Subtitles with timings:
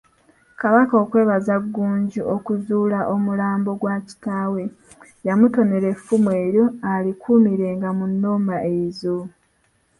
[0.61, 4.63] Kabaka okwebaza Ggunju okuzuula omulambo gwa kitaawe,
[5.27, 9.17] yamutonera effumu eryo alikuumirenga mu nnoma ezo.